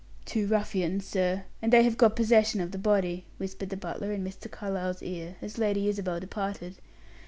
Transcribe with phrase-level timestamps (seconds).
[0.25, 4.23] "Two ruffians, sir, and they have got possession of the body," whispered the butler in
[4.23, 4.49] Mr.
[4.49, 6.79] Carlyle's ear, as Lady Isabel departed.